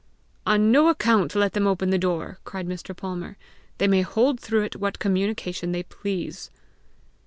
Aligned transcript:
"On 0.47 0.71
no 0.71 0.87
account 0.87 1.35
let 1.35 1.53
them 1.53 1.67
open 1.67 1.91
the 1.91 1.99
door," 1.99 2.39
cried 2.43 2.65
Mr. 2.67 2.97
Palmer. 2.97 3.37
"They 3.77 3.87
may 3.87 4.01
hold 4.01 4.39
through 4.39 4.63
it 4.63 4.77
what 4.77 4.97
communication 4.97 5.73
they 5.73 5.83
please." 5.83 6.49